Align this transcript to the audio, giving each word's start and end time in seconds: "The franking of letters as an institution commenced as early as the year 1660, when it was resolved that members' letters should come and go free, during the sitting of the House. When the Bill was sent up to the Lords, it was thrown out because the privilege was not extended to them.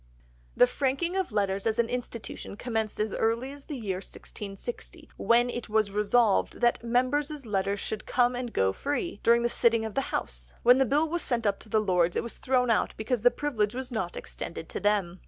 "The 0.57 0.65
franking 0.65 1.15
of 1.15 1.31
letters 1.31 1.67
as 1.67 1.77
an 1.77 1.87
institution 1.87 2.57
commenced 2.57 2.99
as 2.99 3.13
early 3.13 3.51
as 3.51 3.65
the 3.65 3.77
year 3.77 3.97
1660, 3.97 5.09
when 5.15 5.47
it 5.47 5.69
was 5.69 5.91
resolved 5.91 6.59
that 6.59 6.83
members' 6.83 7.45
letters 7.45 7.79
should 7.79 8.07
come 8.07 8.35
and 8.35 8.51
go 8.51 8.73
free, 8.73 9.19
during 9.21 9.43
the 9.43 9.47
sitting 9.47 9.85
of 9.85 9.93
the 9.93 10.09
House. 10.09 10.53
When 10.63 10.79
the 10.79 10.85
Bill 10.85 11.07
was 11.07 11.21
sent 11.21 11.45
up 11.45 11.59
to 11.59 11.69
the 11.69 11.79
Lords, 11.79 12.15
it 12.15 12.23
was 12.23 12.37
thrown 12.37 12.71
out 12.71 12.95
because 12.97 13.21
the 13.21 13.29
privilege 13.29 13.75
was 13.75 13.91
not 13.91 14.17
extended 14.17 14.69
to 14.69 14.79
them. 14.79 15.19